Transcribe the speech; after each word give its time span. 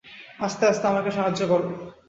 আস্তে 0.39 0.63
আস্তে- 0.67 0.85
আমাকে 0.91 1.09
সাহায্য 1.11 1.41
কর! 1.47 1.61